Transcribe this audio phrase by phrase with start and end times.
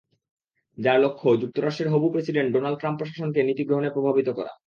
[0.77, 4.51] যার লক্ষ্য, যুক্তরাষ্ট্রের হবু প্রেসিডেন্ট ডোনাল্ড ট্রাম্প প্রশাসনকে নীতি গ্রহণে প্রভাবিত করা।